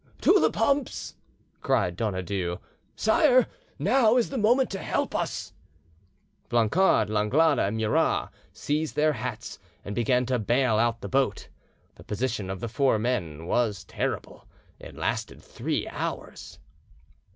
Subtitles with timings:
[0.21, 1.13] "To the pumps!"
[1.61, 2.57] cried Donadieu.
[2.95, 3.45] "Sire,
[3.77, 5.53] now is the moment to help us—"
[6.49, 11.49] Blancard, Langlade, and Murat seized their hats and began to bale out the boat.
[11.97, 16.57] The position of the four men was terrible—it lasted three hours.